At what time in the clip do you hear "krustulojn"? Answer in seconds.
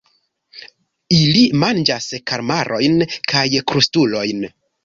3.73-4.47